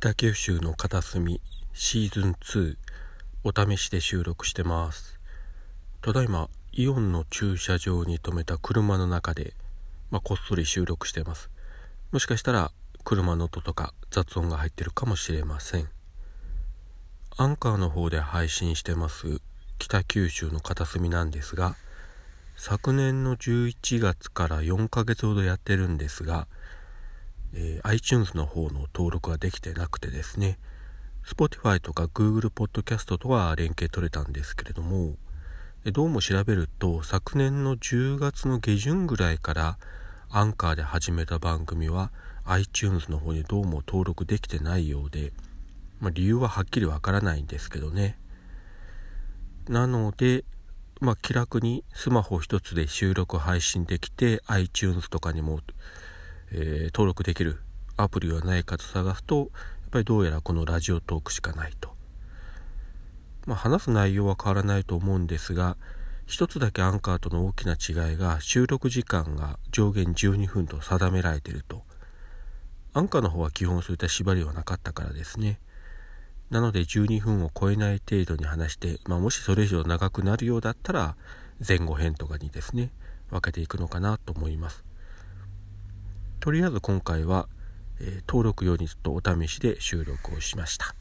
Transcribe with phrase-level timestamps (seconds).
[0.00, 1.40] 北九州の片隅
[1.72, 2.76] シーズン2
[3.42, 5.18] お試しで収録してます。
[6.02, 9.54] ただいまイオンの駐車場に停めた車の中で、
[10.12, 11.50] まあ、こっそり収録してます。
[12.12, 12.70] もしかしたら
[13.02, 15.88] 車の音とか雑音が入ってるかもしれません。
[17.36, 19.40] アンカーの方で配信してます
[19.80, 21.74] 北九州の片隅なんですが
[22.56, 26.46] 昨年の11月から4ヶ月ほどやってるんですが
[27.54, 30.58] えー、iTunes の方の登録ができてなくてですね
[31.24, 35.16] Spotify とか Google Podcast とは連携取れたんですけれども
[35.84, 39.78] どうも調べると昨年の10月の下旬ぐらいから
[40.30, 42.10] アンカーで始めた番組は
[42.44, 45.32] iTunes の方にどうも登録できてないようで、
[46.00, 48.18] まあ、理由ははっきりわからないんですけどね。
[49.68, 50.44] なので
[51.00, 55.60] まあ、気楽にスマホ一つで収録配信できて iTunes とかにも
[56.52, 57.60] えー、登録できる
[57.96, 59.48] アプリはないかと探すとやっ
[59.90, 61.96] ぱりどうやらこのラジオトークしかないと。
[63.46, 65.78] まあ、話す内容は変わらないと思うんですが
[66.26, 71.82] 一つだけアンカーとの大きな違いが収録時間が上限12分と定められていると。
[72.92, 75.58] アンカーの方は基本そういった縛りはなかったからですね。
[76.50, 81.16] なので12分を超えない程度に話して、まあ、もしそれ以上長くなるようだったら
[81.66, 82.90] 前後編とかにですね
[83.30, 84.84] 分けていくのかなと思います。
[86.48, 87.46] とりあえず今回は、
[88.00, 90.94] えー、登録用にちょっとお試しで収録をしました。